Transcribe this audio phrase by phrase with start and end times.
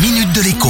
[0.00, 0.68] minute de l'écho.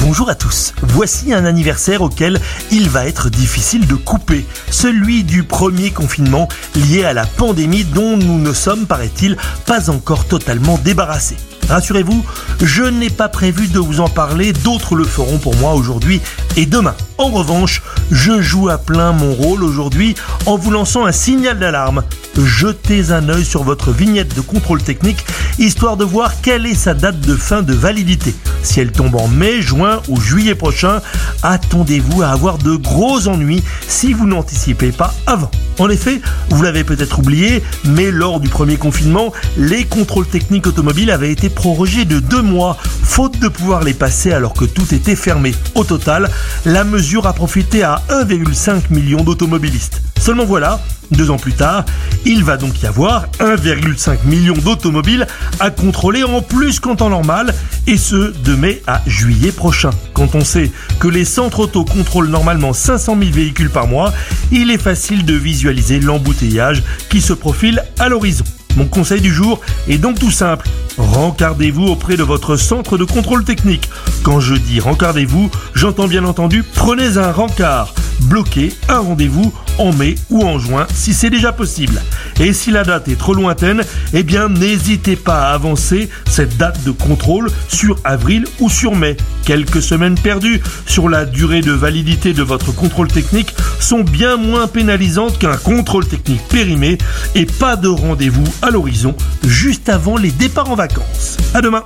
[0.00, 0.72] Bonjour à tous.
[0.82, 2.40] Voici un anniversaire auquel
[2.70, 4.46] il va être difficile de couper.
[4.70, 9.36] Celui du premier confinement lié à la pandémie dont nous ne sommes, paraît-il,
[9.66, 11.36] pas encore totalement débarrassés.
[11.68, 12.24] Rassurez-vous,
[12.62, 16.20] je n'ai pas prévu de vous en parler, d'autres le feront pour moi aujourd'hui
[16.56, 16.96] et demain.
[17.18, 20.14] En revanche, je joue à plein mon rôle aujourd'hui
[20.46, 22.02] en vous lançant un signal d'alarme.
[22.36, 25.24] Jetez un œil sur votre vignette de contrôle technique
[25.58, 28.34] histoire de voir quelle est sa date de fin de validité.
[28.62, 31.00] Si elle tombe en mai, juin ou juillet prochain,
[31.42, 35.50] attendez-vous à avoir de gros ennuis si vous n'anticipez pas avant.
[35.78, 41.10] En effet, vous l'avez peut-être oublié, mais lors du premier confinement, les contrôles techniques automobiles
[41.10, 45.16] avaient été prorogés de deux mois, faute de pouvoir les passer alors que tout était
[45.16, 45.54] fermé.
[45.74, 46.30] Au total,
[46.66, 50.02] la mesure a profité à 1,5 million d'automobilistes.
[50.20, 50.80] Seulement voilà,
[51.12, 51.86] deux ans plus tard,
[52.26, 55.26] il va donc y avoir 1,5 million d'automobiles
[55.60, 57.54] à contrôler en plus qu'en temps normal,
[57.86, 59.90] et ce de mai à juillet prochain.
[60.12, 64.12] Quand on sait que les centres auto contrôlent normalement 500 000 véhicules par mois,
[64.52, 68.44] il est facile de visualiser l'embouteillage qui se profile à l'horizon.
[68.76, 70.68] Mon conseil du jour est donc tout simple.
[70.98, 73.88] Rencardez-vous auprès de votre centre de contrôle technique.
[74.22, 77.94] Quand je dis rencardez-vous, j'entends bien entendu prenez un rencard.
[78.30, 82.00] Bloquez un rendez-vous en mai ou en juin si c'est déjà possible.
[82.38, 86.84] Et si la date est trop lointaine, eh bien n'hésitez pas à avancer cette date
[86.84, 89.16] de contrôle sur avril ou sur mai.
[89.44, 94.68] Quelques semaines perdues sur la durée de validité de votre contrôle technique sont bien moins
[94.68, 96.98] pénalisantes qu'un contrôle technique périmé
[97.34, 101.36] et pas de rendez-vous à l'horizon juste avant les départs en vacances.
[101.52, 101.82] À demain.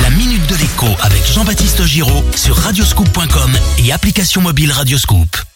[0.00, 3.50] La minute de l'écho avec Jean-Baptiste Giraud sur radioscoop.com
[3.84, 5.51] et application mobile Radioscoop.